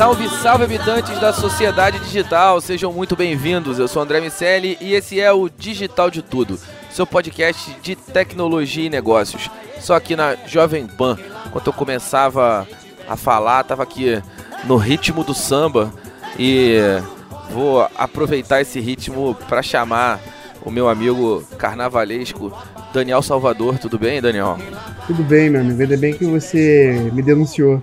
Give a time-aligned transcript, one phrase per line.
[0.00, 3.78] Salve, salve habitantes da sociedade digital, sejam muito bem-vindos.
[3.78, 6.58] Eu sou André Miceli e esse é o Digital de Tudo,
[6.90, 9.50] seu podcast de tecnologia e negócios.
[9.78, 11.18] Só aqui na Jovem Pan.
[11.44, 12.66] Enquanto eu começava
[13.06, 14.22] a falar, tava aqui
[14.64, 15.92] no ritmo do samba
[16.38, 16.78] e
[17.50, 20.18] vou aproveitar esse ritmo para chamar
[20.64, 22.50] o meu amigo carnavalesco
[22.90, 23.78] Daniel Salvador.
[23.78, 24.56] Tudo bem, Daniel?
[25.06, 25.78] Tudo bem, amigo.
[25.78, 27.82] Ainda bem que você me denunciou.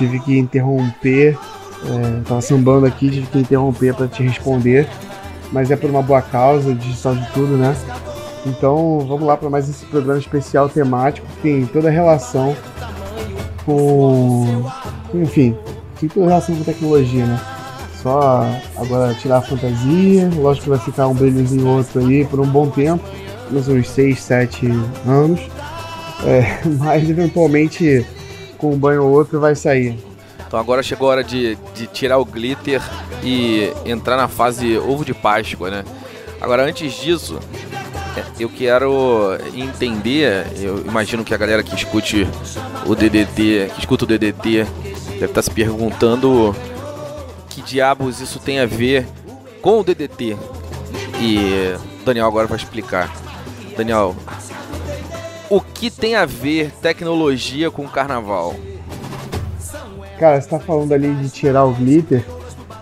[0.00, 1.36] Tive que interromper.
[1.84, 4.88] É, tava sambando aqui, tive que interromper para te responder.
[5.52, 7.76] Mas é por uma boa causa, digital de tudo, né?
[8.46, 12.56] Então vamos lá para mais esse programa especial temático que tem toda a relação
[13.66, 14.64] com.
[15.12, 15.54] Enfim,
[16.00, 17.38] tem toda a relação com tecnologia, né?
[18.02, 18.46] Só
[18.78, 22.70] agora tirar a fantasia, lógico que vai ficar um brilhozinho outro aí por um bom
[22.70, 23.04] tempo,
[23.52, 24.66] uns uns 6, 7
[25.06, 25.40] anos.
[26.24, 28.06] É, mas eventualmente
[28.60, 29.98] com um banho ou outro vai sair.
[30.46, 32.82] Então agora chegou a hora de, de tirar o glitter
[33.22, 35.84] e entrar na fase ovo de Páscoa, né?
[36.40, 37.38] Agora antes disso,
[38.16, 42.26] é, eu quero entender, eu imagino que a galera que escute
[42.86, 44.66] o DDT, que escuta o DDT,
[45.12, 46.54] deve estar se perguntando
[47.48, 49.06] que diabos isso tem a ver
[49.62, 50.36] com o DDT.
[51.20, 53.14] E Daniel agora vai explicar.
[53.76, 54.16] Daniel,
[55.50, 58.54] o que tem a ver tecnologia com carnaval?
[60.18, 62.24] Cara, você tá falando ali de tirar o glitter,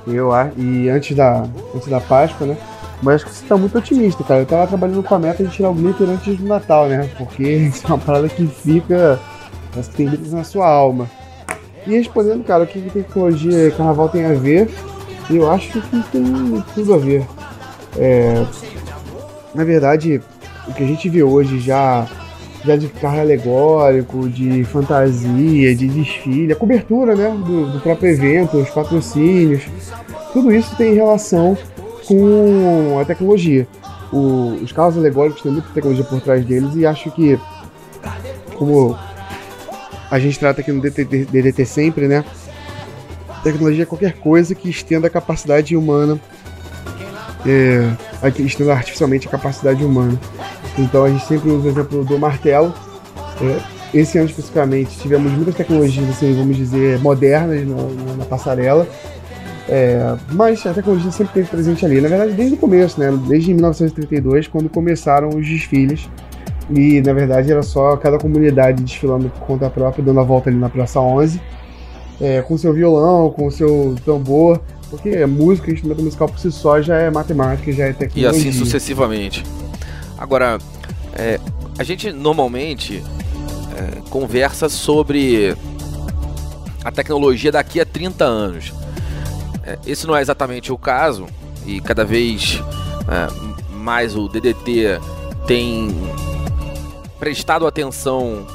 [0.06, 2.56] eu e antes da, antes da Páscoa, né?
[3.02, 4.41] Mas acho que você tá muito otimista, cara.
[4.41, 7.08] Eu tava trabalhando com a meta de tirar o glitter antes do Natal, né?
[7.16, 7.42] Porque
[7.73, 9.18] isso é uma parada que fica.
[9.70, 11.08] Parece que tem glitter na sua alma.
[11.86, 14.68] E respondendo, cara, o que tecnologia e carnaval tem a ver?
[15.30, 16.24] Eu acho que tem
[16.74, 17.24] tudo a ver.
[17.96, 18.45] É,
[19.55, 20.20] na verdade,
[20.67, 22.06] o que a gente vê hoje já
[22.64, 28.57] já de carro alegórico, de fantasia, de desfile, a cobertura né, do, do próprio evento,
[28.58, 29.63] os patrocínios,
[30.33, 31.57] tudo isso tem relação
[32.07, 33.67] com a tecnologia.
[34.13, 37.39] O- os carros alegóricos têm muita tecnologia por trás deles e acho que,
[38.57, 38.97] como
[40.11, 42.24] a gente trata aqui no DDT, DDT sempre, né?
[43.42, 46.18] Tecnologia é qualquer coisa que estenda a capacidade humana,
[47.47, 47.89] é,
[48.41, 50.18] estenda artificialmente a capacidade humana.
[50.78, 52.72] Então a gente sempre usa o exemplo do martelo.
[53.40, 53.58] É,
[53.98, 58.86] esse ano especificamente tivemos muitas tecnologias, assim, vamos dizer, modernas na, na- passarela.
[59.68, 62.00] É, mas a tecnologia sempre esteve presente ali.
[62.00, 63.11] Na verdade, desde o começo, né?
[63.28, 66.08] Desde 1932, quando começaram os desfiles.
[66.70, 70.58] E na verdade era só cada comunidade desfilando por conta própria, dando a volta ali
[70.58, 71.40] na Praça 11,
[72.20, 74.61] é, com seu violão, com seu tambor.
[74.90, 78.30] Porque música, instrumento musical por si só já é matemática, já é E tecnologia.
[78.38, 79.44] assim sucessivamente.
[80.18, 80.58] Agora,
[81.14, 81.40] é,
[81.79, 83.02] a gente normalmente
[83.77, 85.56] é, conversa sobre
[86.84, 88.73] a tecnologia daqui a 30 anos.
[89.64, 91.27] É, esse não é exatamente o caso,
[91.64, 92.61] e cada vez
[93.08, 94.98] é, mais o DDT
[95.46, 95.95] tem
[97.18, 98.46] prestado atenção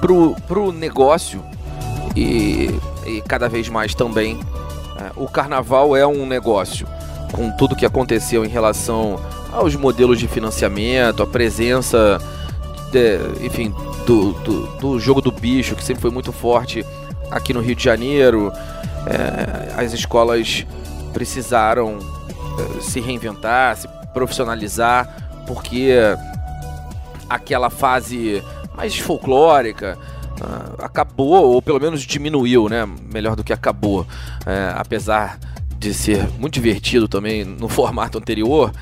[0.00, 1.42] pro, pro negócio
[2.16, 2.70] e,
[3.06, 4.38] e cada vez mais também
[4.96, 6.86] é, o carnaval é um negócio
[7.32, 9.18] com tudo que aconteceu em relação
[9.52, 12.18] aos modelos de financiamento, a presença,
[12.92, 13.74] de- enfim,
[14.06, 16.84] do, do, do jogo do bicho, que sempre foi muito forte
[17.30, 18.52] aqui no Rio de Janeiro.
[19.06, 20.66] É, as escolas
[21.12, 21.98] precisaram
[22.78, 25.92] é, se reinventar, se profissionalizar, porque
[27.28, 28.42] aquela fase
[28.76, 29.96] mais folclórica
[30.40, 32.88] ah, acabou, ou pelo menos diminuiu, né?
[33.12, 34.06] Melhor do que acabou.
[34.46, 35.38] É, apesar
[35.78, 38.72] de ser muito divertido também no formato anterior,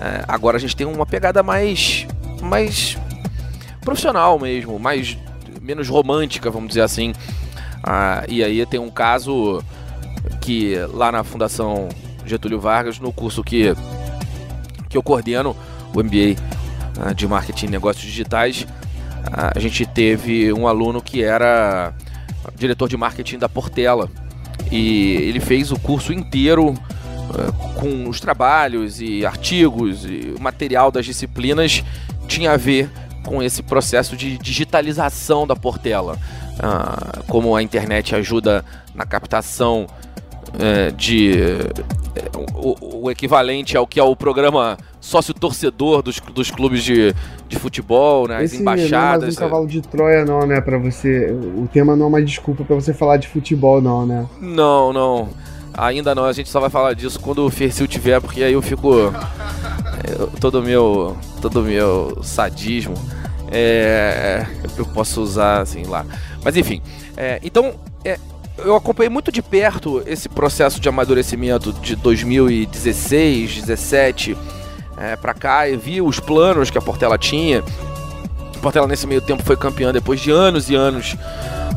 [0.00, 2.06] é, agora a gente tem uma pegada mais,
[2.42, 2.98] mais
[3.80, 5.16] profissional mesmo, mais
[5.60, 7.12] menos romântica, vamos dizer assim.
[7.82, 9.62] Ah, e aí tem um caso
[10.40, 11.88] que lá na Fundação
[12.24, 13.74] Getúlio Vargas, no curso que,
[14.88, 15.56] que eu coordeno,
[15.94, 16.40] o MBA
[17.00, 18.66] ah, de Marketing e Negócios Digitais,
[19.32, 21.92] ah, a gente teve um aluno que era
[22.56, 24.08] diretor de marketing da Portela
[24.70, 26.74] e ele fez o curso inteiro
[27.74, 31.84] com os trabalhos e artigos e o material das disciplinas
[32.26, 32.90] tinha a ver
[33.24, 36.16] com esse processo de digitalização da Portela.
[36.58, 39.86] Ah, como a internet ajuda na captação
[40.58, 46.82] é, de é, o, o equivalente ao que é o programa sócio-torcedor dos, dos clubes
[46.82, 47.14] de,
[47.48, 48.38] de futebol, né?
[48.38, 49.36] As Esse não é embaixadas.
[49.36, 50.60] um cavalo de Troia, não, né?
[50.60, 51.30] Pra você.
[51.30, 54.26] O tema não é uma desculpa pra você falar de futebol, não, né?
[54.40, 55.28] Não, não.
[55.76, 58.62] Ainda não, a gente só vai falar disso quando o Fercil tiver, porque aí eu
[58.62, 59.12] fico.
[60.18, 61.16] eu- todo meu.
[61.40, 62.94] Todo meu sadismo.
[63.50, 64.44] É,
[64.76, 66.04] eu posso usar assim lá.
[66.42, 66.80] Mas enfim.
[67.16, 67.74] é, então,
[68.04, 68.18] é,
[68.58, 74.36] eu acompanhei muito de perto esse processo de amadurecimento de 2016, 17
[74.96, 77.62] é, pra cá e vi os planos que a Portela tinha.
[78.56, 81.16] A Portela nesse meio tempo foi campeã depois de anos e anos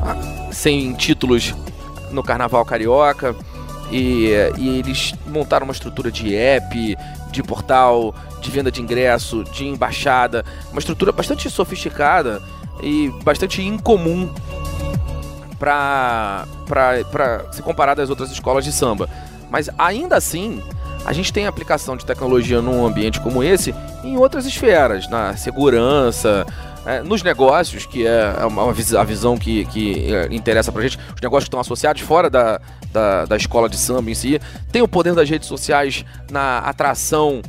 [0.02, 1.54] ah, sem títulos
[2.12, 3.36] no Carnaval Carioca.
[3.92, 6.98] E, e eles montaram uma estrutura de app,
[7.32, 12.42] de portal, de venda de ingresso, de embaixada, uma estrutura bastante sofisticada
[12.82, 14.30] e bastante incomum
[15.58, 16.46] para
[17.52, 19.10] se comparar das outras escolas de samba.
[19.50, 20.62] Mas ainda assim,
[21.06, 26.46] a gente tem aplicação de tecnologia num ambiente como esse em outras esferas, na segurança,
[26.86, 30.98] é, nos negócios, que é uma, vis- a visão que, que é, interessa pra gente,
[31.16, 32.60] os negócios que estão associados fora da,
[32.92, 34.40] da, da escola de samba em si,
[34.72, 37.42] tem o poder das redes sociais na atração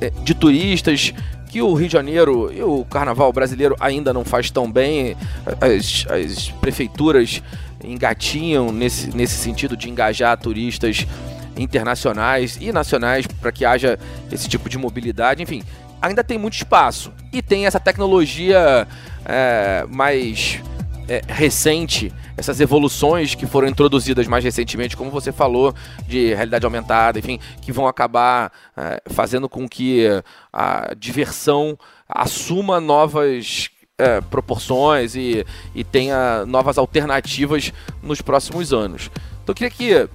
[0.00, 1.12] é, de turistas,
[1.50, 5.16] que o Rio de Janeiro e o carnaval brasileiro ainda não faz tão bem,
[5.60, 7.42] as, as prefeituras
[7.82, 11.06] engatinham nesse, nesse sentido de engajar turistas
[11.56, 13.98] internacionais e nacionais para que haja
[14.30, 15.62] esse tipo de mobilidade, enfim,
[16.00, 17.12] ainda tem muito espaço.
[17.32, 18.86] E tem essa tecnologia
[19.24, 20.60] é, mais
[21.08, 25.74] é, recente, essas evoluções que foram introduzidas mais recentemente, como você falou,
[26.06, 30.06] de realidade aumentada, enfim, que vão acabar é, fazendo com que
[30.52, 35.44] a diversão assuma novas é, proporções e,
[35.74, 37.72] e tenha novas alternativas
[38.02, 39.10] nos próximos anos.
[39.42, 40.08] Então eu queria que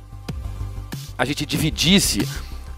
[1.18, 2.28] a gente dividisse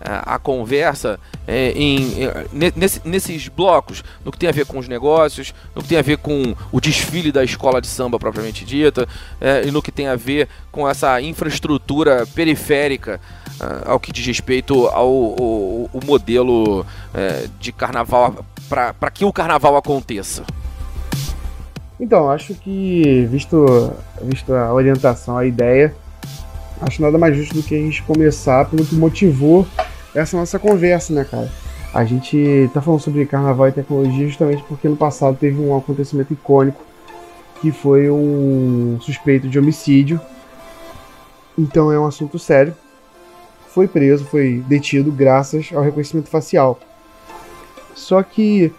[0.02, 4.88] a conversa é, em, ne- nesse- nesses blocos, no que tem a ver com os
[4.88, 9.08] negócios, no que tem a ver com o desfile da escola de samba propriamente dita,
[9.42, 13.20] é, e no que tem a ver com essa infraestrutura periférica
[13.60, 19.34] ah, ao que diz respeito ao, ao- o modelo é, de carnaval, para que o
[19.34, 20.44] carnaval aconteça.
[22.00, 23.92] Então, acho que, visto,
[24.22, 25.96] visto a orientação, a ideia,
[26.82, 29.68] acho nada mais justo do que a gente começar pelo que motivou
[30.14, 31.52] essa nossa conversa, né, cara?
[31.94, 36.34] A gente tá falando sobre carnaval e tecnologia justamente porque no passado teve um acontecimento
[36.34, 36.82] icônico
[37.62, 40.20] que foi um suspeito de homicídio.
[41.58, 42.76] Então é um assunto sério.
[43.70, 46.80] Foi preso, foi detido graças ao reconhecimento facial.
[47.96, 48.72] Só que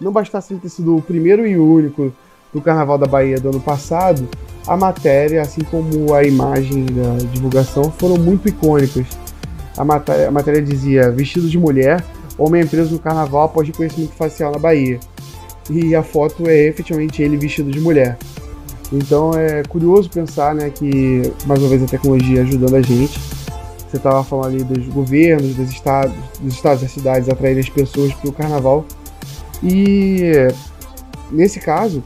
[0.00, 2.12] não bastasse ele ter sido o primeiro e único
[2.52, 4.28] do Carnaval da Bahia do ano passado,
[4.66, 9.06] a matéria, assim como a imagem da divulgação, foram muito icônicas.
[9.76, 12.04] A matéria, a matéria dizia: vestido de mulher,
[12.38, 14.98] homem é preso no Carnaval após reconhecimento facial na Bahia.
[15.70, 18.18] E a foto é efetivamente ele vestido de mulher.
[18.92, 23.18] Então é curioso pensar né, que, mais uma vez, a tecnologia ajudando a gente.
[23.88, 27.68] Você estava falando ali dos governos, dos estados, dos estados e das cidades atraírem as
[27.68, 28.84] pessoas para o carnaval.
[29.62, 30.48] E
[31.30, 32.02] nesse caso,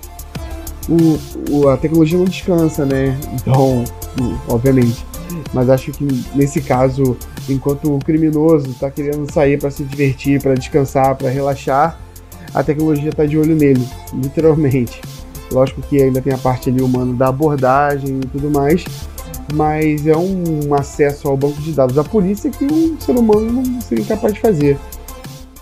[0.88, 1.18] o,
[1.64, 3.18] o- a tecnologia não descansa, né?
[3.34, 3.84] Então,
[4.20, 5.04] hum, obviamente.
[5.52, 6.04] Mas acho que
[6.34, 7.16] nesse caso,
[7.48, 11.98] enquanto o criminoso está querendo sair para se divertir, para descansar, para relaxar,
[12.54, 15.00] a tecnologia está de olho nele, literalmente.
[15.50, 18.84] Lógico que ainda tem a parte ali humana da abordagem e tudo mais,
[19.54, 23.80] mas é um acesso ao banco de dados da polícia que um ser humano não
[23.80, 24.76] seria incapaz de fazer.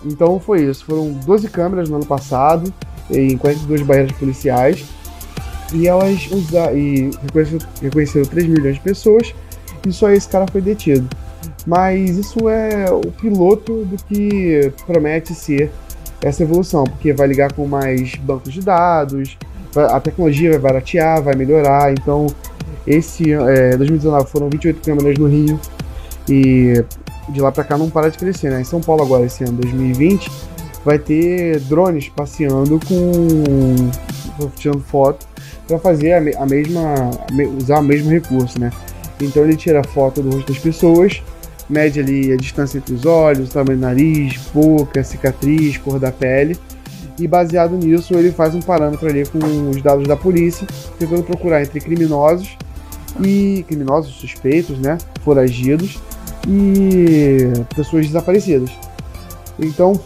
[0.04, 0.85] Então foi isso.
[0.85, 2.73] Foram 12 câmeras no ano passado,
[3.11, 4.85] em 42 barreiras policiais,
[5.75, 9.35] e elas usa e reconheceram, reconheceram 3 milhões de pessoas,
[9.87, 11.09] e só esse cara foi detido.
[11.66, 15.71] Mas isso é o piloto do que promete ser
[16.23, 19.37] essa evolução, porque vai ligar com mais bancos de dados,
[19.76, 21.93] a tecnologia vai baratear, vai melhorar.
[21.93, 22.26] Então,
[22.87, 25.59] esse é, 2019 foram 28 câmeras no Rio
[26.28, 26.85] e
[27.28, 28.61] de lá pra cá não para de crescer, né?
[28.61, 30.31] Em São Paulo agora esse ano 2020
[30.85, 33.91] vai ter drones passeando com
[34.57, 35.26] tirando foto
[35.67, 37.11] para fazer a, a mesma
[37.59, 38.71] usar o mesmo recurso, né?
[39.21, 41.23] Então ele tira a foto do rosto das pessoas,
[41.69, 46.12] mede ali a distância entre os olhos, o tamanho do nariz, boca, cicatriz, cor da
[46.12, 46.59] pele.
[47.19, 49.38] E baseado nisso, ele faz um parâmetro ali com
[49.71, 50.67] os dados da polícia,
[50.99, 52.57] tentando procurar entre criminosos
[53.25, 56.00] e criminosos suspeitos, né, foragidos
[56.49, 58.71] e pessoas desaparecidas.
[59.61, 59.99] Então,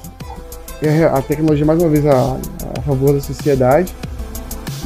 [1.12, 2.36] a tecnologia mais uma vez a,
[2.78, 3.92] a favor da sociedade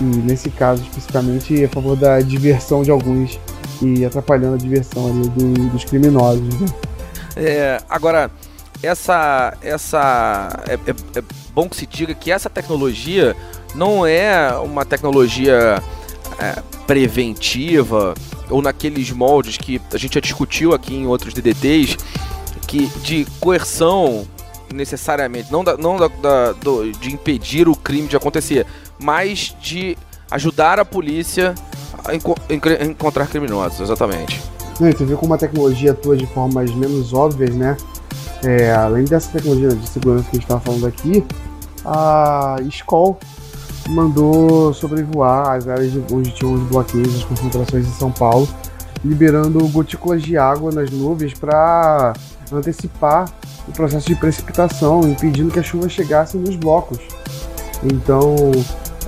[0.00, 3.38] e nesse caso especificamente a favor da diversão de alguns
[3.82, 6.42] e atrapalhando a diversão ali do- dos criminosos.
[6.60, 6.66] Né?
[7.36, 8.30] É, agora,
[8.82, 9.54] essa.
[9.62, 11.22] essa é, é- é
[11.54, 13.36] bom que se diga que essa tecnologia
[13.74, 15.82] não é uma tecnologia
[16.38, 18.14] é, preventiva
[18.48, 21.96] ou naqueles moldes que a gente já discutiu aqui em outros DDTs
[22.66, 24.26] que de coerção
[24.72, 28.66] necessariamente, não, da, não da, da- do- de impedir o crime de acontecer,
[28.98, 29.96] mas de
[30.30, 31.54] ajudar a polícia
[32.04, 34.42] a enco- encontrar criminosos, exatamente.
[34.80, 37.76] Não, e tu vê como a tecnologia atua de formas menos óbvias, né?
[38.42, 41.24] É, além dessa tecnologia de segurança que a gente estava falando aqui,
[41.84, 43.18] a Skoll
[43.88, 48.48] mandou sobrevoar as áreas de- onde tinham os bloqueios, as concentrações em São Paulo,
[49.04, 52.12] liberando gotículas de água nas nuvens para
[52.52, 53.28] antecipar
[53.68, 56.98] o processo de precipitação, impedindo que a chuva chegasse nos blocos.
[57.84, 58.34] Então,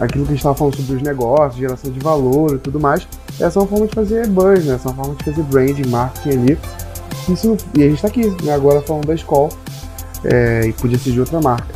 [0.00, 3.06] aquilo que a gente estava falando sobre os negócios, geração de valor e tudo mais,
[3.40, 4.74] essa é uma forma de fazer buzz, né?
[4.74, 6.58] Essa é uma forma de fazer branding, marketing ali.
[7.28, 8.52] Isso, e a gente está aqui, né?
[8.52, 9.48] agora falando da escola,
[10.24, 11.74] é, e podia ser de outra marca.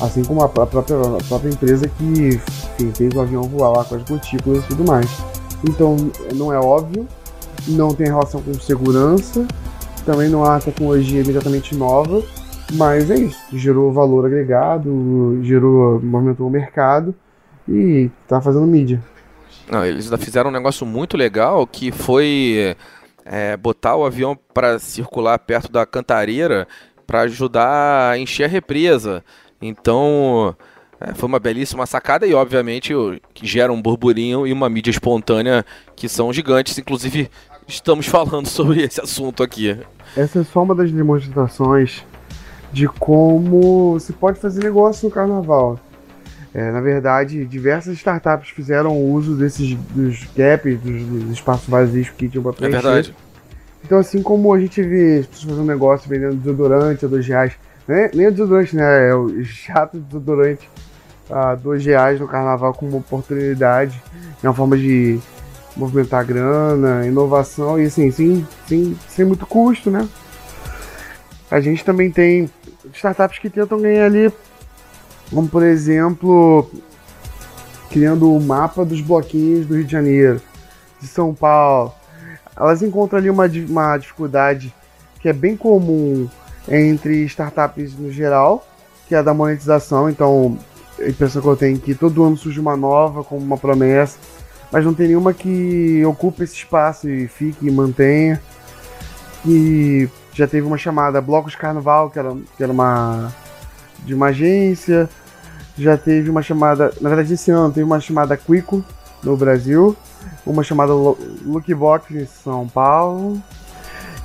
[0.00, 2.40] Assim como a pró- própria, a própria empresa que
[2.76, 5.06] enfim, fez o avião voar lá com as gotículas e tudo mais.
[5.68, 5.96] Então,
[6.34, 7.06] não é óbvio,
[7.68, 9.46] não tem relação com segurança,
[10.04, 12.22] também não há tecnologia imediatamente nova,
[12.74, 13.38] mas é isso.
[13.52, 17.14] Gerou valor agregado, gerou, movimentou o mercado
[17.68, 19.02] e tá fazendo mídia.
[19.70, 22.76] Não, eles fizeram um negócio muito legal que foi
[23.24, 26.68] é, botar o avião para circular perto da cantareira
[27.06, 29.24] para ajudar a encher a represa.
[29.60, 30.54] Então
[31.00, 32.92] é, foi uma belíssima sacada e obviamente
[33.42, 35.64] gera um burburinho e uma mídia espontânea
[35.96, 36.76] que são gigantes.
[36.76, 37.30] Inclusive
[37.66, 39.78] estamos falando sobre esse assunto aqui.
[40.16, 42.04] Essa é só uma das demonstrações
[42.72, 45.78] de como se pode fazer negócio no carnaval.
[46.52, 52.28] É, na verdade, diversas startups fizeram uso desses dos gaps, dos, dos espaços vazios que
[52.28, 52.82] tinham para É preencher.
[52.82, 53.14] verdade.
[53.84, 57.52] Então, assim como a gente vê as pessoas fazendo negócio vendendo desodorante a dois reais,
[57.88, 58.08] né?
[58.14, 59.10] nem é desodorante, né?
[59.10, 60.70] É o jato de desodorante
[61.28, 64.00] a dois reais no carnaval como uma oportunidade,
[64.42, 65.18] é uma forma de
[65.76, 70.08] movimentar grana, inovação e assim, sem, sem, sem muito custo, né?
[71.50, 72.50] A gente também tem
[72.92, 74.32] startups que tentam ganhar ali,
[75.30, 76.70] como por exemplo,
[77.90, 80.40] criando o mapa dos bloquinhos do Rio de Janeiro,
[81.00, 81.92] de São Paulo.
[82.56, 84.74] Elas encontram ali uma, uma dificuldade
[85.20, 86.28] que é bem comum
[86.68, 88.66] entre startups no geral,
[89.06, 90.08] que é a da monetização.
[90.08, 90.58] Então,
[90.98, 94.18] a impressão que eu tenho é que todo ano surge uma nova com uma promessa,
[94.74, 98.42] mas não tem nenhuma que ocupe esse espaço e fique e mantenha.
[99.46, 103.32] E já teve uma chamada Blocos Carnaval, que era, que era uma
[104.00, 105.08] de uma agência.
[105.78, 108.84] Já teve uma chamada, na verdade esse ano teve uma chamada Quico
[109.22, 109.96] no Brasil,
[110.44, 113.40] uma chamada Lo- Lookbox em São Paulo.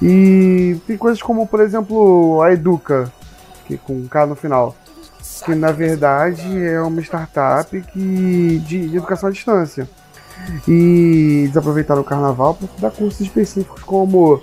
[0.01, 3.13] E tem coisas como, por exemplo, a Educa,
[3.67, 4.75] que com K no final,
[5.45, 9.87] que na verdade é uma startup que de, de educação à distância.
[10.67, 14.41] E eles aproveitaram o carnaval para dar cursos específicos como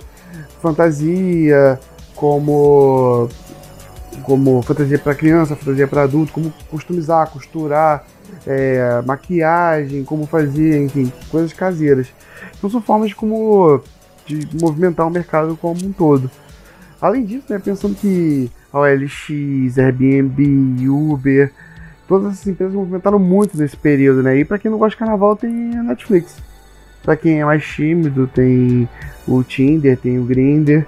[0.61, 1.79] fantasia,
[2.15, 3.29] como
[4.23, 8.05] como fantasia para criança, fantasia para adulto, como customizar, costurar,
[8.45, 12.07] é, maquiagem, como fazer, enfim, coisas caseiras.
[12.57, 13.81] Então são formas de como
[14.25, 16.29] de movimentar o mercado como um todo.
[16.99, 21.53] Além disso, né, pensando que a OLX, Airbnb, Uber,
[22.07, 24.37] todas essas empresas movimentaram muito nesse período, né?
[24.37, 26.37] E para quem não gosta de carnaval tem a Netflix.
[27.03, 28.87] Para quem é mais tímido tem
[29.27, 30.85] o Tinder, tem o Grindr.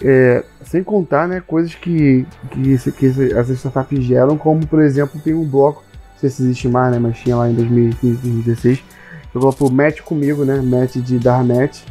[0.00, 5.32] É, sem contar, né, coisas que, que, que essas startups geram, como por exemplo tem
[5.32, 5.84] um bloco,
[6.14, 9.70] não sei se existe mais, né, mas tinha lá em 2015, 2016, que eu bloco
[9.70, 11.82] Match comigo, né, Match de dar match,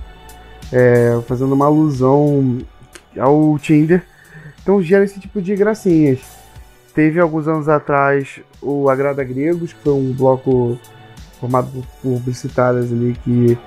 [0.74, 2.58] é, fazendo uma alusão
[3.18, 4.04] ao Tinder.
[4.62, 6.41] Então gera esse tipo de gracinhas.
[6.94, 10.78] Teve alguns anos atrás o Agrada Gregos, que foi um bloco
[11.40, 13.58] formado por publicitárias ali que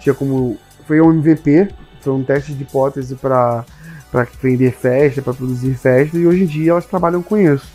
[0.00, 0.58] tinha como.
[0.86, 1.68] Foi um MVP,
[2.00, 3.64] foi um teste de hipótese para
[4.12, 7.66] para vender festa, para produzir festa, e hoje em dia elas trabalham com isso.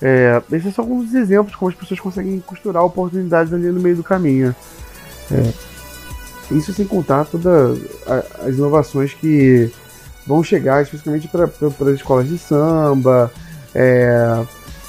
[0.00, 3.96] É, esses são alguns exemplos de como as pessoas conseguem costurar oportunidades ali no meio
[3.96, 4.54] do caminho.
[5.32, 5.52] É,
[6.54, 7.80] isso sem contar todas
[8.46, 9.72] as inovações que
[10.24, 13.32] vão chegar especificamente para as escolas de samba,
[13.74, 14.44] é,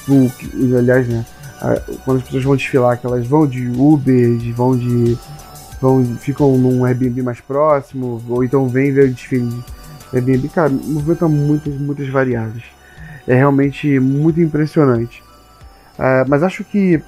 [0.08, 0.32] o
[0.78, 1.26] aliás, né,
[1.62, 5.18] a- quando as pessoas vão desfilar, que elas vão de Uber, de- vão de
[5.82, 9.64] vão, ficam num Airbnb mais próximo, ou então vêm ver o desfile de
[10.14, 12.64] Airbnb, cara, movimenta muitas, muitas variáveis.
[13.28, 15.24] É realmente muito impressionante.
[15.98, 17.02] Ah, mas acho que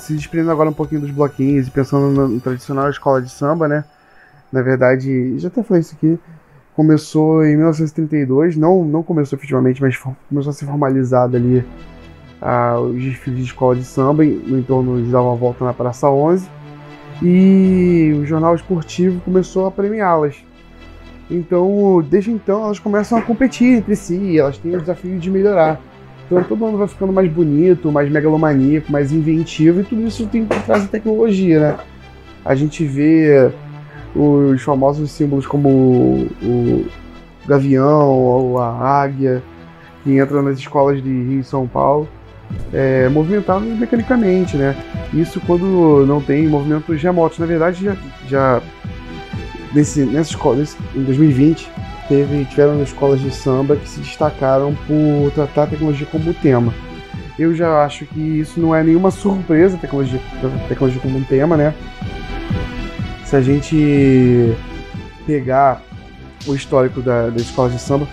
[0.00, 3.84] se desprendendo agora um pouquinho dos bloquinhos e pensando na tradicional escola de samba, né?
[4.52, 6.18] Na verdade, já até falei isso aqui,
[6.78, 11.64] começou em 1932, não, não começou efetivamente, mas começou a ser formalizado ali
[12.40, 16.08] ah, os desfiles de escola de samba, no entorno de dar uma volta na Praça
[16.08, 16.48] 11,
[17.20, 20.36] e o jornal esportivo começou a premiá-las.
[21.28, 25.80] Então, desde então, elas começam a competir entre si, elas têm o desafio de melhorar.
[26.26, 30.44] Então, todo ano vai ficando mais bonito, mais megalomaníaco, mais inventivo, e tudo isso tem
[30.44, 31.76] por trás da tecnologia, né?
[32.44, 33.50] A gente vê
[34.18, 35.68] os famosos símbolos como
[36.42, 36.86] o,
[37.46, 39.42] gavião ou a águia,
[40.02, 42.08] que entram nas escolas de Rio e São Paulo,
[42.72, 44.76] é, movimentados mecanicamente, né?
[45.14, 47.38] Isso quando não tem movimentos remotos.
[47.38, 47.96] Na verdade, já,
[48.26, 48.62] já
[49.74, 51.70] nesse, nessa escola, nesse, em 2020,
[52.08, 56.72] teve, tiveram escolas de samba que se destacaram por tratar a tecnologia como tema.
[57.38, 60.20] Eu já acho que isso não é nenhuma surpresa, tecnologia,
[60.68, 61.72] tecnologia como um tema, né?
[63.28, 64.56] Se a gente
[65.26, 65.82] pegar
[66.46, 68.08] o histórico da, das escolas de samba,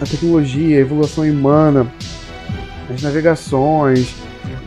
[0.00, 1.86] a tecnologia, a evolução humana,
[2.90, 4.14] as navegações,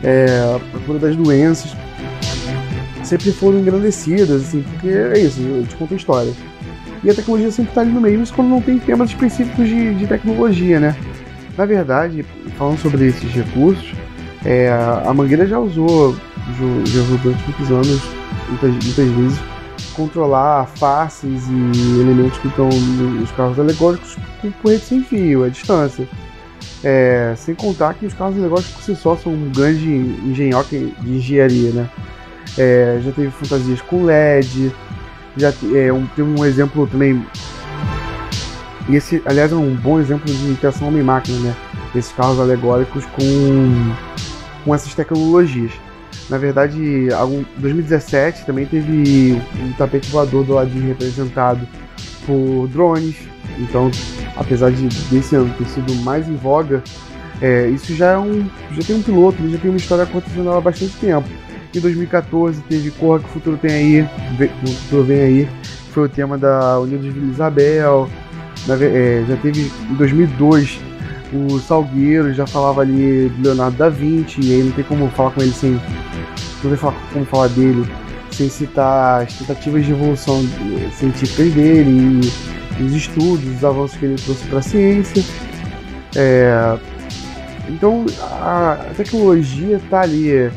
[0.04, 1.74] é, a cura das doenças,
[3.02, 6.32] sempre foram engrandecidas, assim, porque é isso, eu te conto a história.
[7.02, 9.96] E a tecnologia sempre está ali no meio, isso quando não tem temas específicos de,
[9.96, 10.96] de tecnologia, né?
[11.58, 12.24] Na verdade,
[12.56, 13.94] falando sobre esses recursos,
[14.44, 16.14] é, a Mangueira já usou,
[16.86, 19.38] já usou durante muitos anos, muitas, muitas vezes,
[19.94, 26.08] controlar faces e elementos que estão nos carros alegóricos com corrente sem fio, à distância.
[26.82, 31.16] É, sem contar que os carros alegóricos por si só são um grande engenhoca de
[31.16, 31.90] engenharia, né?
[32.58, 34.72] É, já teve fantasias com LED,
[35.36, 37.24] já é, um, tem um exemplo também.
[38.88, 41.56] E esse, aliás, é um bom exemplo de interação homem-máquina, né?
[41.94, 43.94] Esses carros alegóricos com,
[44.64, 45.72] com essas tecnologias.
[46.30, 51.66] Na verdade, em 2017 também teve um tapete voador do ladinho representado
[52.26, 53.16] por drones.
[53.58, 53.90] Então,
[54.36, 56.82] apesar de desse ano ter sido mais em voga,
[57.40, 58.46] é, isso já é um.
[58.72, 61.28] já tem um piloto, já tem uma história acontecendo há bastante tempo.
[61.74, 64.02] Em 2014 teve Corra que o Futuro tem aí,
[64.62, 65.48] o Futuro vem aí,
[65.90, 68.08] foi o tema da Unidos Vila Isabel.
[68.66, 70.80] Na, é, já teve em 2002
[71.32, 75.32] o Salgueiro, já falava ali do Leonardo da Vinci, e aí não tem como falar
[75.32, 75.80] com ele sem.
[76.64, 77.86] Não tem como falar dele
[78.30, 80.42] sem citar as tentativas de evolução
[80.96, 82.20] científicas dele
[82.80, 85.24] e os estudos, os avanços que ele trouxe para a ciência.
[86.16, 86.78] É,
[87.68, 90.50] então a tecnologia está ali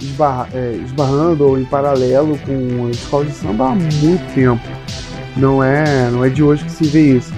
[0.00, 4.62] esbarra, é, esbarrando ou em paralelo com a escola de samba há muito tempo.
[5.36, 7.32] Não é, não é de hoje que se vê isso.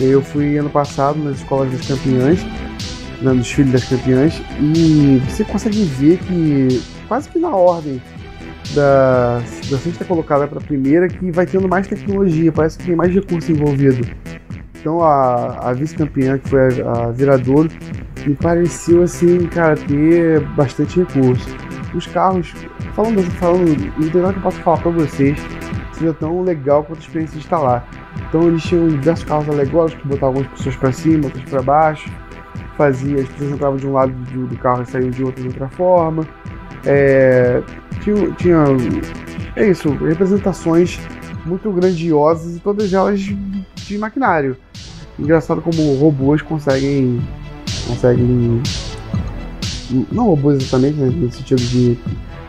[0.00, 2.42] Eu fui ano passado nas escolas das campeãs,
[3.20, 8.00] né, nos filhos das campeãs, e você consegue ver que quase que na ordem
[8.72, 12.94] da, da sexta colocada para a primeira que vai tendo mais tecnologia, parece que tem
[12.94, 14.08] mais recurso envolvido.
[14.78, 21.48] Então a, a vice-campeã, que foi a, a me pareceu assim, cara, ter bastante recurso
[21.94, 22.54] os carros,
[22.94, 25.36] falando, falando, não tem nada que eu possa falar para vocês,
[25.92, 27.88] seja tão legal quanto a experiência de instalar.
[28.28, 32.08] Então eles tinham diversos carros alegóricos que botavam algumas pessoas para cima, outras para baixo,
[32.76, 35.48] fazia, as pessoas entravam de um lado do, do carro e saíam de outro de
[35.48, 36.24] outra forma.
[36.84, 37.62] É,
[38.02, 38.64] tinha, tinha,
[39.56, 40.98] é isso, representações
[41.44, 44.56] muito grandiosas e todas elas de maquinário.
[45.18, 47.20] Engraçado como robôs conseguem
[47.86, 48.62] conseguem
[50.12, 51.98] não robôs exatamente, né, no sentido de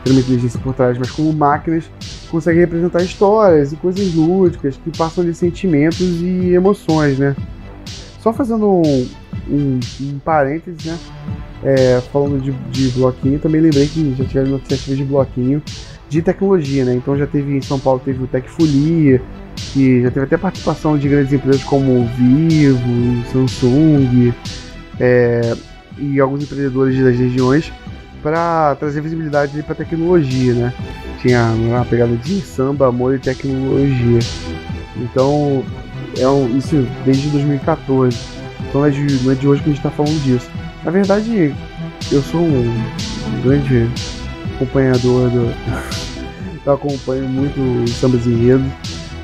[0.03, 1.89] ter uma inteligência por trás, mas como máquinas
[2.29, 7.35] conseguem representar histórias e coisas lúdicas que passam de sentimentos e emoções, né?
[8.19, 9.07] Só fazendo um,
[9.51, 10.97] um, um parênteses, né?
[11.63, 15.61] É, falando de, de, bloquinho, também lembrei que já tiveram iniciativas de bloquinho
[16.09, 16.95] de tecnologia, né?
[16.95, 19.21] Então já teve em São Paulo teve o Tecfolia,
[19.55, 22.79] que já teve até participação de grandes empresas como Vivo,
[23.31, 24.33] Samsung,
[24.99, 25.55] é,
[25.97, 27.71] e alguns empreendedores das regiões
[28.23, 30.73] para trazer visibilidade para tecnologia, né?
[31.21, 34.19] Tinha uma pegada de samba, amor e tecnologia.
[34.97, 35.63] Então,
[36.17, 38.40] é um, isso desde 2014.
[38.71, 40.49] Então é, de, não é de hoje que a gente está falando disso.
[40.85, 41.53] Na verdade,
[42.09, 42.73] eu sou um,
[43.43, 43.85] grande
[44.55, 45.53] acompanhador do.
[46.65, 48.65] eu acompanho muito os sambas enredos.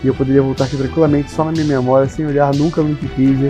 [0.04, 3.50] E eu poderia voltar aqui tranquilamente só na minha memória, sem olhar nunca no Wikipedia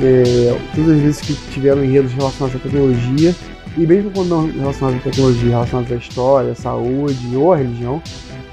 [0.00, 3.34] é, todas as vezes que tiveram enredos relacionados à tecnologia,
[3.76, 8.02] e mesmo quando não relacionados à tecnologia, relacionados à história, à saúde ou à religião,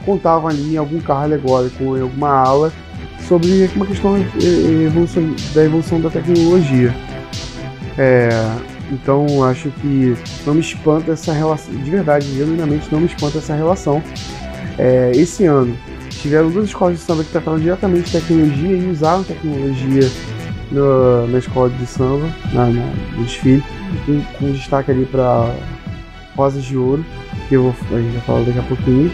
[0.05, 2.71] contavam ali em algum carro alegórico em alguma aula
[3.31, 4.13] sobre uma questão
[5.53, 6.93] da evolução da tecnologia.
[7.97, 8.27] É,
[8.91, 13.55] então acho que não me espanta essa relação, de verdade, genuinamente não me espanta essa
[13.55, 14.03] relação.
[14.77, 15.77] É, esse ano
[16.09, 20.11] tiveram duas escolas de samba que trataram diretamente de tecnologia e usaram tecnologia
[20.69, 23.63] no, na escola de samba, na, na, no desfile,
[24.05, 25.55] com, com destaque ali para
[26.35, 27.05] Rosas de Ouro,
[27.47, 29.09] que eu vou, a gente vai falar daqui a pouquinho.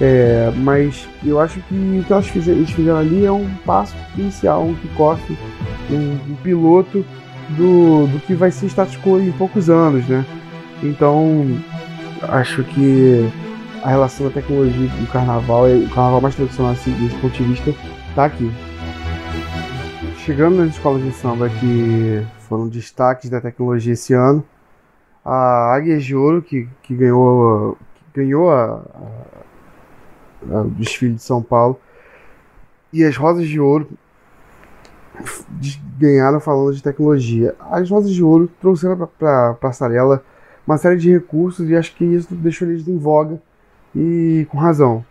[0.00, 4.74] É, mas eu acho que o que eles fizeram ali é um passo inicial, um
[4.74, 5.38] kickoff,
[5.90, 7.04] um, um piloto
[7.50, 10.24] do, do que vai ser status quo em poucos anos, né?
[10.82, 11.46] Então,
[12.22, 13.30] acho que
[13.82, 17.74] a relação da tecnologia do carnaval, o carnaval mais tradicional assim, desse ponto de vista,
[18.14, 18.50] tá aqui.
[20.24, 24.42] Chegando nas escolas de samba que foram destaques da tecnologia esse ano,
[25.22, 28.82] a Águia de Ouro, que, que ganhou, que ganhou a,
[30.42, 31.78] o desfile de São Paulo,
[32.92, 33.88] e as Rosas de Ouro
[35.98, 37.54] ganharam falando de tecnologia.
[37.70, 40.24] As Rosas de Ouro trouxeram para a passarela
[40.66, 43.40] uma série de recursos e acho que isso deixou eles em voga
[43.94, 45.04] e com razão.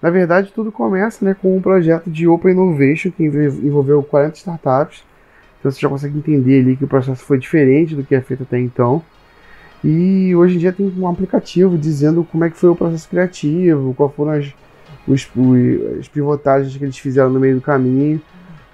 [0.00, 5.02] Na verdade, tudo começa né, com um projeto de Open Innovation que envolveu 40 startups.
[5.58, 8.44] Então você já consegue entender ali que o processo foi diferente do que é feito
[8.44, 9.02] até então.
[9.84, 13.94] E hoje em dia tem um aplicativo dizendo como é que foi o processo criativo,
[13.94, 14.52] quais foram as,
[15.06, 15.28] os,
[15.98, 18.20] as pivotagens que eles fizeram no meio do caminho,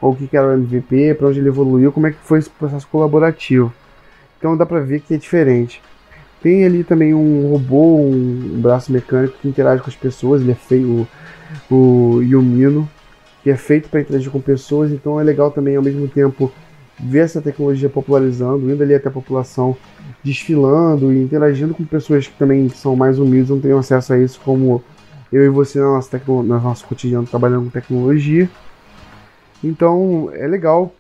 [0.01, 2.51] ou o que era o MVP, para onde ele evoluiu, como é que foi esse
[2.51, 3.73] processo colaborativo.
[4.39, 5.83] Então dá para ver que é diferente.
[6.43, 10.55] Tem ali também um robô, um, braço mecânico que interage com as pessoas, ele é
[10.55, 11.09] feio,
[11.71, 12.89] o, o Yumino,
[13.43, 16.53] que é feito para interagir com pessoas, então é legal também ao mesmo tempo
[16.99, 19.77] ver essa tecnologia popularizando, indo ali até a população,
[20.23, 24.41] desfilando e interagindo com pessoas que também são mais humildes, não têm acesso a isso,
[24.45, 24.83] como
[25.33, 28.49] eu e você na nossa no nosso cotidiano trabalhando com tecnologia.
[29.63, 30.95] Então é legal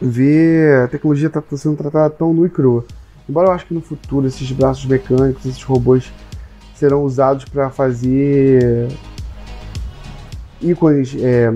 [0.00, 2.84] ver a tecnologia tá, tá sendo tratada tão nua e crua.
[3.28, 6.12] Embora eu acho que no futuro esses braços mecânicos, esses robôs
[6.74, 8.88] serão usados para fazer
[10.60, 11.50] ícones, é,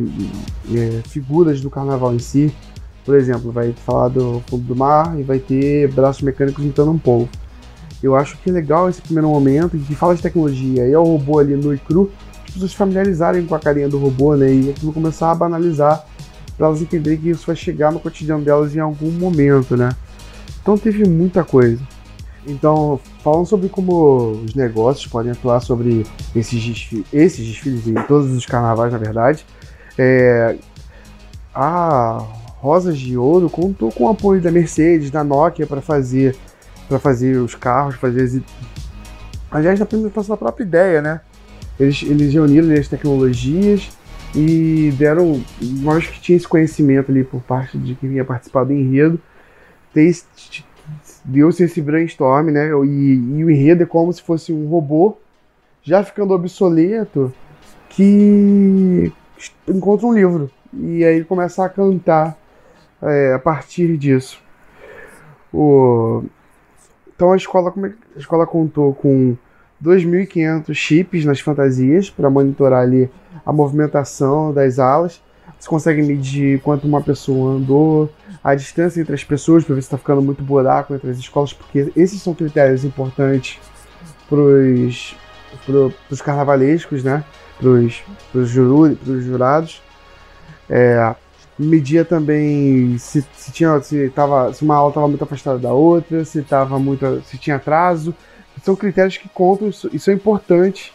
[0.74, 2.52] é, figuras do carnaval em si.
[3.10, 6.98] Por exemplo, vai falar do fundo do mar e vai ter braços mecânicos juntando um
[6.98, 7.28] povo.
[8.00, 11.02] Eu acho que é legal esse primeiro momento que fala de tecnologia e é o
[11.02, 12.08] robô ali no e cru,
[12.46, 14.48] as pessoas familiarizarem com a carinha do robô, né?
[14.52, 16.06] E aquilo começar a banalizar
[16.56, 19.90] para elas entenderem que isso vai chegar no cotidiano delas em algum momento, né?
[20.62, 21.82] Então teve muita coisa.
[22.46, 28.30] Então, falando sobre como os negócios podem atuar sobre esses, desfiles, esses desfiles e todos
[28.30, 29.44] os carnavais, na verdade,
[29.98, 30.56] é,
[31.52, 32.24] a
[32.60, 36.36] Rosas de Ouro contou com o apoio da Mercedes, da Nokia para fazer
[36.88, 38.40] para fazer os carros, fazer as...
[39.50, 41.20] aliás da apresentação da própria ideia, né?
[41.78, 43.88] Eles, eles reuniram as tecnologias
[44.34, 48.72] e deram, nós que tinha esse conhecimento ali por parte de quem vinha participar do
[48.72, 49.20] enredo,
[51.24, 52.68] deu-se esse brainstorm, né?
[52.68, 55.16] E, e, o enredo é como se fosse um robô
[55.82, 57.32] já ficando obsoleto
[57.88, 59.12] que
[59.66, 62.36] encontra um livro e aí começa a cantar
[63.02, 64.42] é, a partir disso.
[65.52, 66.24] O...
[67.14, 69.36] Então a escola, é a escola contou com
[69.82, 73.10] 2.500 chips nas fantasias para monitorar ali
[73.44, 75.22] a movimentação das alas.
[75.58, 78.10] Você consegue medir quanto uma pessoa andou,
[78.42, 81.52] a distância entre as pessoas, para ver se está ficando muito buraco entre as escolas,
[81.52, 83.58] porque esses são critérios importantes
[84.26, 84.40] para
[86.10, 87.22] os carnavalescos, né?
[87.58, 87.68] Para
[88.40, 89.82] os jurados.
[90.68, 91.14] É,
[91.60, 96.24] media também se, se, tinha, se, tava, se uma aula estava muito afastada da outra,
[96.24, 98.14] se, tava muito, se tinha atraso.
[98.62, 100.92] São critérios que contam e são importantes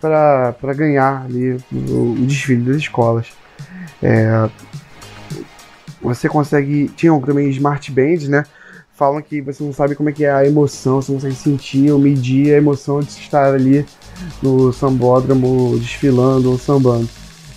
[0.00, 3.28] para ganhar ali o, o desfile das escolas.
[4.02, 4.48] É,
[6.02, 6.88] você consegue.
[6.96, 8.44] Tinham também smart bands, né?
[8.94, 11.90] Falam que você não sabe como é que é a emoção, você não consegue sentir
[11.90, 13.84] ou medir a emoção de estar ali
[14.40, 17.08] no sambódromo desfilando ou sambando.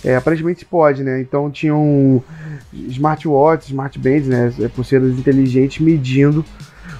[0.08, 1.20] É, aparentemente pode, né?
[1.20, 2.24] Então tinham
[2.72, 4.50] smartwatches, smart bands, né?
[4.58, 6.42] É, pulseiras inteligentes medindo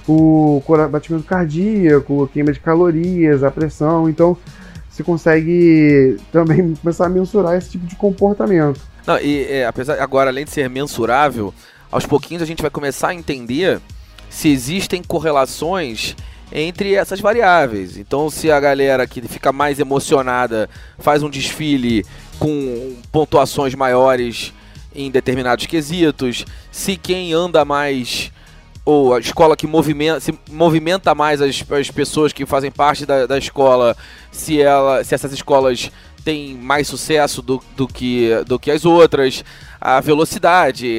[0.07, 4.07] o batimento cardíaco, queima de calorias, a pressão.
[4.07, 4.37] Então
[4.87, 8.79] você consegue também começar a mensurar esse tipo de comportamento.
[9.07, 11.51] Não, e é, apesar agora, além de ser mensurável,
[11.91, 13.81] aos pouquinhos a gente vai começar a entender
[14.29, 16.15] se existem correlações
[16.51, 17.97] entre essas variáveis.
[17.97, 20.69] Então, se a galera que fica mais emocionada
[20.99, 22.05] faz um desfile
[22.39, 24.53] com pontuações maiores
[24.95, 28.31] em determinados quesitos, se quem anda mais
[28.85, 33.27] ou a escola que movimenta, se movimenta mais as, as pessoas que fazem parte da,
[33.27, 33.95] da escola,
[34.31, 35.91] se, ela, se essas escolas
[36.23, 39.43] têm mais sucesso do, do, que, do que as outras,
[39.79, 40.97] a velocidade,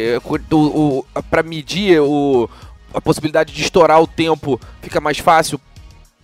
[1.29, 2.49] para medir o,
[2.95, 5.61] a possibilidade de estourar o tempo fica mais fácil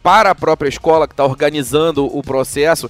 [0.02, 2.88] para a própria escola que está organizando o processo.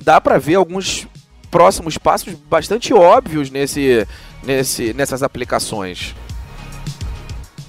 [0.00, 1.06] dá para ver alguns
[1.50, 4.06] próximos passos bastante óbvios nesse,
[4.44, 6.14] nesse, nessas aplicações.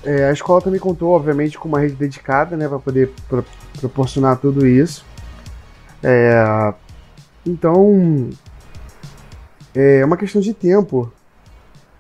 [0.03, 3.43] É, a escola também contou, obviamente, com uma rede dedicada, né, para poder pro
[3.79, 5.05] proporcionar tudo isso.
[6.01, 6.73] É,
[7.45, 8.29] então,
[9.75, 11.11] é uma questão de tempo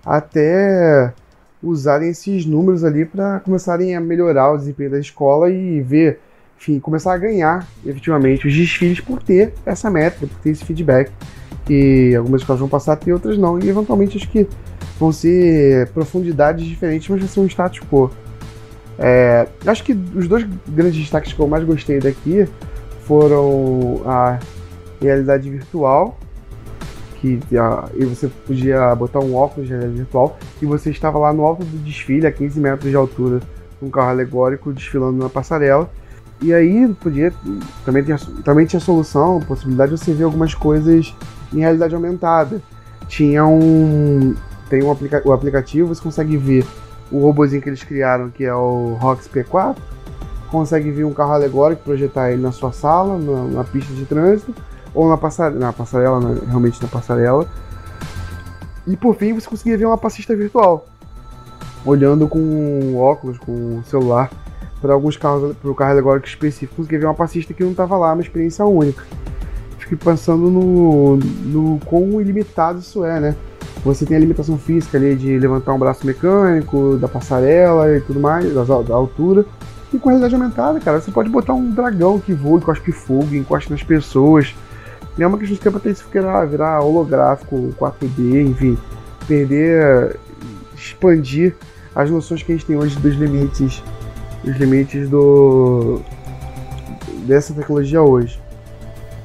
[0.03, 1.13] até
[1.61, 6.19] usarem esses números ali para começarem a melhorar o desempenho da escola e ver,
[6.57, 11.11] enfim, começar a ganhar efetivamente os desfiles por ter essa métrica, por ter esse feedback.
[11.69, 13.59] E algumas escolas vão passar a ter, outras não.
[13.59, 14.47] E eventualmente acho que
[14.99, 18.09] vão ser profundidades diferentes, mas vai ser um status quo.
[18.99, 22.47] É, acho que os dois grandes destaques que eu mais gostei daqui
[23.01, 24.39] foram a
[24.99, 26.17] realidade virtual,
[27.21, 31.31] que a, e você podia botar um óculos de realidade virtual e você estava lá
[31.31, 33.39] no alto do desfile, a 15 metros de altura,
[33.81, 35.89] um carro alegórico desfilando na passarela.
[36.39, 37.33] E aí podia
[37.83, 41.15] também tinha, também tinha solução, possibilidade de você ver algumas coisas
[41.53, 42.61] em realidade aumentada.
[43.07, 44.35] Tinha um
[44.69, 46.65] tem um aplica o aplicativo, você consegue ver
[47.11, 49.75] o robozinho que eles criaram, que é o Rox P4,
[50.51, 54.53] consegue ver um carro alegórico, projetar ele na sua sala, na, na pista de trânsito,
[54.93, 57.47] ou na, passare na passarela, na, realmente na passarela.
[58.85, 60.85] E por fim você conseguia ver uma passista virtual,
[61.85, 64.29] olhando com óculos, com celular,
[64.87, 67.97] para alguns carros, para o carro alegórico específico, conseguia ver uma passista que não estava
[67.97, 69.03] lá, uma experiência única.
[69.77, 73.35] Fiquei pensando no, no quão ilimitado isso é, né?
[73.83, 78.19] Você tem a limitação física ali de levantar um braço mecânico, da passarela e tudo
[78.19, 79.45] mais, da, da altura.
[79.93, 83.35] E com a realidade aumentada, cara, você pode botar um dragão que voa, encosta fogo,
[83.35, 84.55] encosta nas pessoas.
[85.17, 88.77] E é uma questão de tempo até isso virar, virar holográfico, 4D, enfim.
[89.27, 90.17] Perder,
[90.75, 91.55] expandir
[91.93, 93.81] as noções que a gente tem hoje dos limites,
[94.43, 96.01] os limites do
[97.25, 98.39] dessa tecnologia hoje.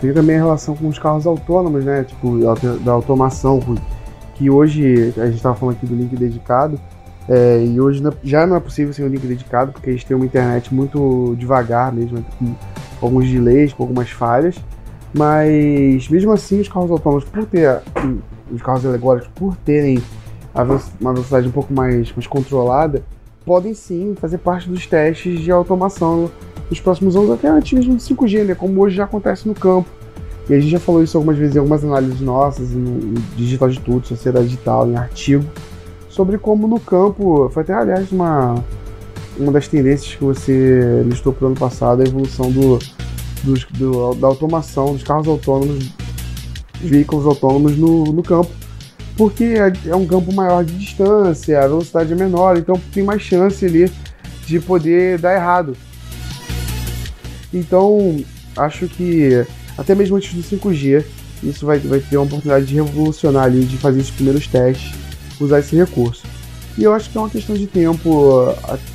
[0.00, 2.04] Tem também a relação com os carros autônomos, né?
[2.04, 2.38] Tipo,
[2.80, 3.60] da automação,
[4.34, 6.78] que hoje, a gente estava falando aqui do link dedicado,
[7.28, 10.16] é, e hoje já não é possível sem um link dedicado, porque a gente tem
[10.16, 12.54] uma internet muito devagar mesmo, com
[13.00, 14.56] alguns delays, com algumas falhas.
[15.14, 17.80] Mas mesmo assim, os carros autônomos, por ter
[18.50, 20.02] os carros alegóricos, por terem
[21.00, 23.04] uma velocidade um pouco mais, mais controlada,
[23.44, 26.30] podem sim fazer parte dos testes de automação
[26.70, 28.54] nos próximos anos, até antes mesmo do 5G, né?
[28.54, 29.88] Como hoje já acontece no campo.
[30.48, 33.78] E a gente já falou isso algumas vezes em algumas análises nossas, no Digital de
[33.80, 35.44] Tudo, Sociedade Digital, em artigo,
[36.08, 38.56] sobre como no campo, foi até aliás uma,
[39.38, 42.78] uma das tendências que você listou para o ano passado, a evolução do,
[43.44, 45.90] dos, do, da automação dos carros autônomos,
[46.80, 48.50] veículos autônomos no, no campo.
[49.16, 53.22] Porque é, é um campo maior de distância, a velocidade é menor, então tem mais
[53.22, 53.90] chance ali
[54.46, 55.76] de poder dar errado.
[57.52, 58.24] Então,
[58.56, 59.44] acho que
[59.76, 61.04] até mesmo antes do 5G,
[61.42, 64.92] isso vai, vai ter uma oportunidade de revolucionar ali, de fazer esses primeiros testes,
[65.40, 66.22] usar esse recurso.
[66.78, 68.54] E eu acho que é uma questão de tempo,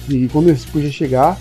[0.10, 1.38] e quando esse 5G chegar,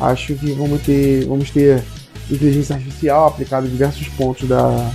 [0.00, 1.82] acho que vamos ter, vamos ter
[2.30, 4.90] inteligência artificial aplicada em diversos pontos da,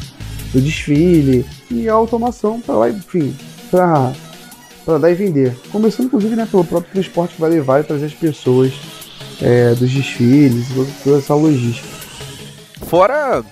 [0.54, 3.36] do desfile e a automação para enfim,
[3.70, 4.14] para
[4.86, 5.56] para dar e vender.
[5.72, 8.74] Começando inclusive né, pelo próprio transporte que vai levar e trazer as pessoas
[9.42, 10.68] é, dos desfiles
[11.04, 11.88] toda essa logística.
[12.86, 13.44] Fora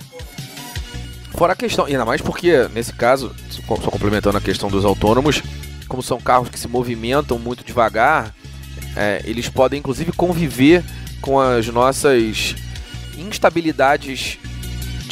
[1.30, 5.42] Fora a questão, ainda mais porque, nesse caso, só complementando a questão dos autônomos,
[5.88, 8.34] como são carros que se movimentam muito devagar,
[8.94, 10.84] é, eles podem inclusive conviver
[11.20, 12.54] com as nossas
[13.16, 14.38] instabilidades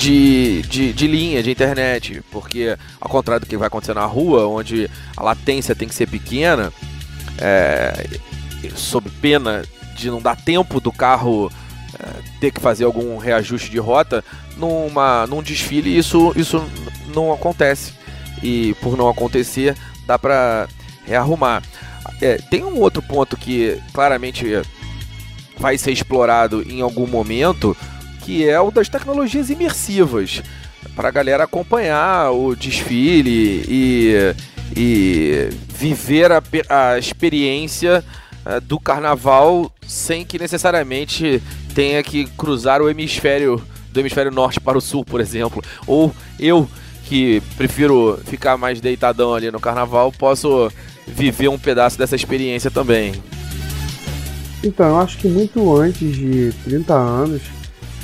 [0.01, 2.23] de, de, de, linha, de internet.
[2.31, 6.07] Porque, ao contrário do que vai acontecer na rua, onde a latência tem que ser
[6.07, 6.73] pequena,
[7.39, 8.09] é,
[8.75, 9.63] sob pena
[9.95, 11.53] de não dar tempo do carro
[11.99, 12.07] é,
[12.41, 14.25] ter que fazer algum reajuste de rota,
[14.57, 16.65] numa, num desfile isso, isso
[17.15, 17.93] não acontece.
[18.43, 20.67] E por não acontecer, dá para
[21.07, 21.63] rearrumar.
[22.23, 24.47] É, tem um outro ponto que claramente
[25.59, 27.77] vai ser explorado em algum momento,
[28.31, 30.41] que é o das tecnologias imersivas.
[30.95, 34.35] Para a galera acompanhar o desfile e,
[34.77, 38.05] e viver a, a experiência
[38.47, 41.43] uh, do carnaval sem que necessariamente
[41.75, 43.61] tenha que cruzar o hemisfério
[43.93, 45.61] do hemisfério norte para o sul, por exemplo.
[45.85, 46.69] Ou eu,
[47.07, 50.71] que prefiro ficar mais deitadão ali no carnaval, posso
[51.05, 53.13] viver um pedaço dessa experiência também.
[54.63, 57.43] Então, eu acho que muito antes de 30 anos,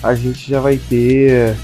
[0.03, 1.57] a gente já vai ter.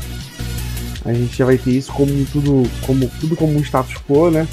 [1.05, 4.47] A gente já vai ter isso como tudo como, tudo como um status quo, né?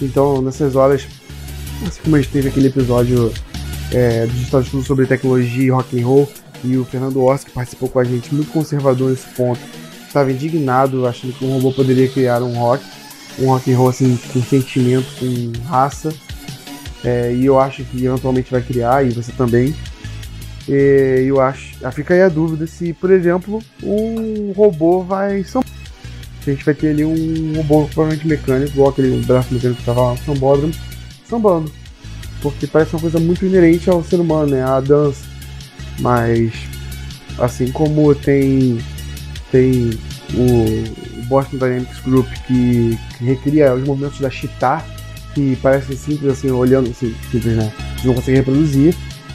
[0.00, 1.06] Então, nessas horas,
[1.86, 3.32] assim como a gente teve aquele episódio
[3.92, 6.28] é, do Estudo sobre tecnologia e rock and roll,
[6.64, 9.60] e o Fernando Orsi, que participou com a gente, muito conservador nesse ponto,
[10.06, 12.84] estava indignado, achando que um robô poderia criar um rock,
[13.38, 16.12] um rock and roll assim, com sentimento, com raça.
[17.04, 19.74] É, e eu acho que eventualmente vai criar, e você também.
[20.68, 21.76] E eu acho.
[21.92, 25.44] Fica aí a dúvida se, por exemplo, um robô vai.
[26.44, 30.02] A gente vai ter ali um robô provavelmente mecânico, igual aquele braço mecânico que estava
[30.02, 30.74] lá no sambódromo,
[31.28, 31.72] sambando.
[32.40, 34.62] Porque parece uma coisa muito inerente ao ser humano, né?
[34.62, 35.24] A dança.
[36.00, 36.52] Mas
[37.38, 38.78] assim como tem
[39.50, 39.90] tem
[40.34, 44.84] o Boston Dynamics Group que, que recria os movimentos da Cheetah,
[45.34, 47.72] que parece simples assim, olhando assim, simples, né?
[48.04, 48.94] Não consegue reproduzir,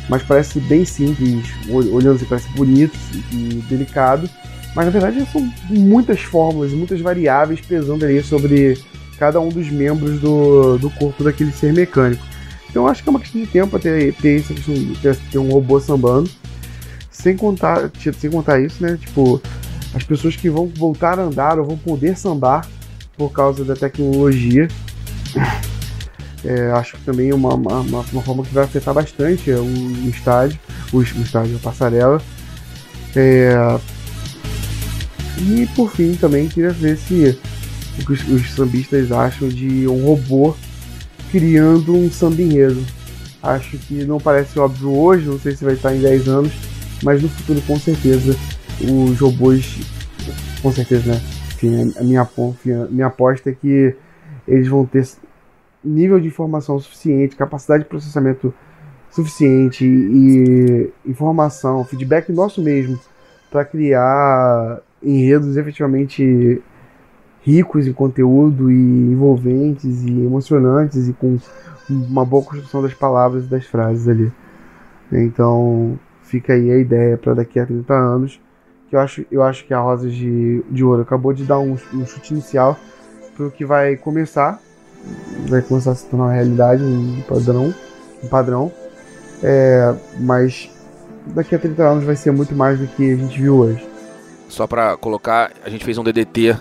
[0.10, 2.98] mas parece bem simples, olhando assim, parece bonito
[3.32, 4.30] e delicado.
[4.76, 8.78] Mas na verdade são muitas fórmulas, muitas variáveis pesando ali sobre
[9.17, 12.24] cada um dos membros do, do corpo daquele ser mecânico.
[12.70, 14.43] Então acho que é uma questão de tempo ter, ter
[15.02, 16.30] ter, ter um robô sambando.
[17.10, 17.89] Sem contar,
[18.20, 18.98] sem contar isso, né?
[19.02, 19.41] Tipo,
[19.93, 22.67] as pessoas que vão voltar a andar ou vão poder sambar
[23.17, 24.67] por causa da tecnologia.
[26.45, 30.10] É, acho que também é uma, uma, uma, forma que vai afetar bastante o, o
[30.10, 30.60] estádio,
[30.93, 32.21] o, o estádio, a passarela.
[33.15, 33.80] É,
[35.39, 37.38] e por fim também queria ver se
[38.08, 40.56] os, os sambistas acham de um robô
[41.32, 42.84] criando um samba enredo.
[43.41, 46.54] Acho que não parece óbvio hoje, não sei se vai estar em 10 anos,
[47.04, 48.36] mas no futuro com certeza
[48.82, 49.80] os robôs,
[50.62, 51.21] com certeza, né?
[51.56, 52.28] Enfim, a minha,
[52.89, 53.95] minha aposta é que
[54.47, 55.08] eles vão ter
[55.88, 58.54] nível de informação suficiente, capacidade de processamento
[59.10, 63.00] suficiente e informação, feedback nosso mesmo
[63.50, 66.62] para criar enredos efetivamente
[67.41, 71.38] ricos em conteúdo e envolventes e emocionantes e com
[71.89, 74.32] uma boa construção das palavras e das frases ali.
[75.12, 78.41] Então fica aí a ideia para daqui a 30 anos
[78.89, 81.78] que eu acho, eu acho que a Rosas de, de Ouro acabou de dar um,
[81.93, 82.78] um chute inicial
[83.36, 84.60] para o que vai começar,
[85.48, 87.74] vai começar a se tornar uma realidade, um padrão,
[88.24, 88.72] um padrão,
[89.43, 90.70] é, mas
[91.28, 93.88] daqui a 30 anos vai ser muito mais do que a gente viu hoje.
[94.50, 96.58] Só para colocar, a gente fez um DDT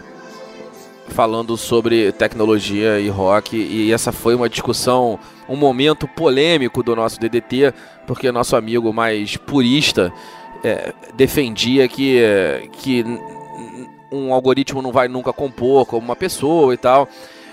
[1.08, 7.20] falando sobre tecnologia e rock e essa foi uma discussão, um momento polêmico do nosso
[7.20, 7.72] DDT,
[8.06, 10.12] porque nosso amigo mais purista
[10.64, 12.20] é, defendia que,
[12.72, 13.04] que
[14.10, 17.08] um algoritmo não vai nunca compor como uma pessoa e tal.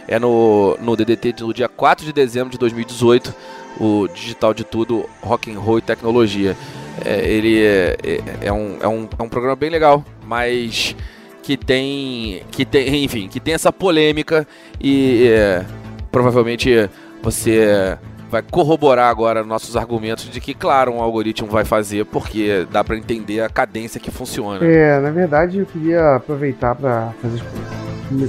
[0.07, 3.33] É no, no DDT do dia 4 de dezembro de 2018,
[3.79, 6.55] o Digital de Tudo, Rock and Roll e Tecnologia.
[7.03, 10.95] É, ele é, é, é, um, é, um, é um programa bem legal, mas
[11.41, 14.47] que tem, que tem, enfim, que tem essa polêmica
[14.79, 15.65] e é,
[16.11, 16.89] provavelmente
[17.21, 17.97] você
[18.29, 22.97] vai corroborar agora nossos argumentos de que, claro, um algoritmo vai fazer, porque dá para
[22.97, 24.65] entender a cadência que funciona.
[24.65, 27.43] É, na verdade eu queria aproveitar para fazer,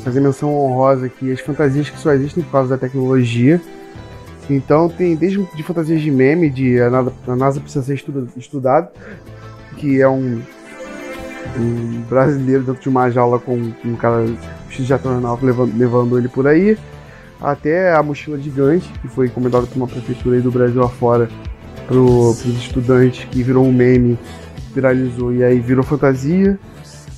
[0.03, 3.61] fazer menção honrosa aqui as fantasias que só existem por causa da tecnologia.
[4.49, 8.27] Então tem desde de fantasias de meme, de a NASA, a NASA precisa ser estuda,
[8.37, 8.89] estudado,
[9.77, 10.41] que é um,
[11.59, 14.27] um brasileiro dentro de uma jaula com, com um cara
[14.69, 16.77] de astronauta levando, levando ele por aí
[17.41, 21.29] até a mochila gigante, que foi encomendada por uma prefeitura aí do Brasil afora
[21.87, 24.19] para os estudantes, que virou um meme,
[24.75, 26.59] viralizou e aí virou fantasia,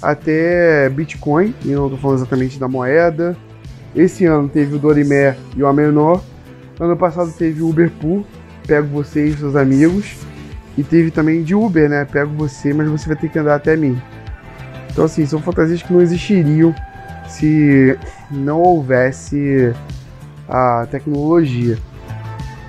[0.03, 3.37] até Bitcoin, e não estou falando exatamente da moeda.
[3.95, 6.23] Esse ano teve o Dorimé e o Amenor.
[6.79, 8.25] Ano passado teve o Uberpool,
[8.67, 10.17] pego você e seus amigos.
[10.77, 12.05] E teve também de Uber, né?
[12.05, 14.01] Pego você, mas você vai ter que andar até mim.
[14.91, 16.75] Então, assim, são fantasias que não existiriam
[17.27, 17.99] se
[18.31, 19.73] não houvesse
[20.49, 21.79] a tecnologia.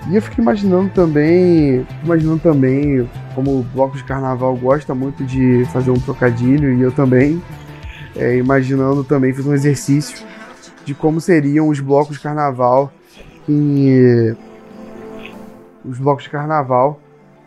[0.09, 5.63] E eu fico imaginando também, imaginando também como o bloco de carnaval gosta muito de
[5.71, 7.39] fazer um trocadilho e eu também,
[8.15, 10.25] é, imaginando também fiz um exercício
[10.83, 12.91] de como seriam os blocos de carnaval
[13.47, 14.35] em
[15.85, 16.99] os blocos de carnaval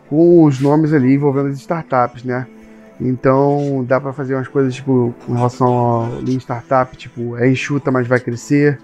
[0.08, 2.46] com os nomes ali envolvendo as startups, né?
[3.00, 7.90] Então dá para fazer umas coisas tipo com relação ao Lean Startup, tipo é enxuta,
[7.90, 8.78] mas vai crescer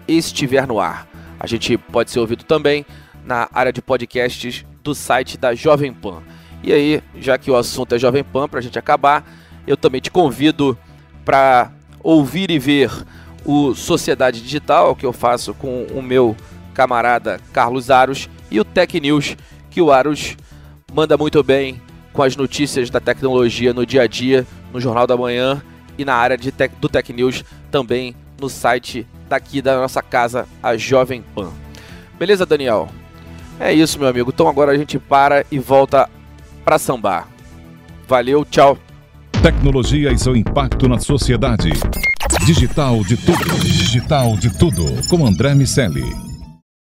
[0.08, 1.08] estiver no ar.
[1.40, 2.86] A gente pode ser ouvido também
[3.24, 6.22] na área de podcasts do site da Jovem Pan.
[6.64, 9.26] E aí, já que o assunto é Jovem Pan, para a gente acabar,
[9.66, 10.78] eu também te convido
[11.26, 11.72] para
[12.02, 12.90] ouvir e ver
[13.46, 16.36] o Sociedade Digital, que eu faço com o meu
[16.74, 19.36] camarada Carlos Aros, e o Tech News,
[19.70, 20.38] que o Aros
[20.94, 21.82] manda muito bem
[22.18, 24.44] com as notícias da tecnologia no dia a dia,
[24.74, 25.62] no Jornal da Manhã
[26.00, 30.48] e na área de tech, do Tech News também no site daqui da nossa casa,
[30.64, 31.52] a Jovem Pan.
[32.18, 32.90] Beleza, Daniel?
[33.60, 34.32] É isso, meu amigo.
[34.34, 36.10] Então agora a gente para e volta
[36.66, 37.28] para sambar.
[38.08, 38.80] Valeu, tchau.
[39.44, 41.70] Tecnologia e seu impacto na sociedade.
[42.48, 43.60] Digital de tudo.
[43.60, 45.08] Digital de tudo.
[45.08, 46.27] Com André Miscelli.